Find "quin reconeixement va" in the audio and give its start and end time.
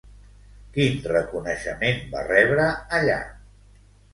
0.77-2.25